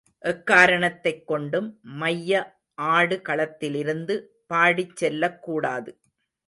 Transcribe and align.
எக்காரணத்தைக் 0.23 1.27
கொண்டும், 1.27 1.67
மைய 1.93 2.31
ஆடு 2.73 3.21
களத்திலிருந்து 3.21 4.15
பாடிச் 4.47 4.95
செல்லக்கூடாது. 4.95 5.91